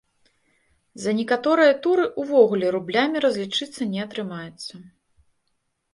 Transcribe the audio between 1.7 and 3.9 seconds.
туры увогуле рублямі разлічыцца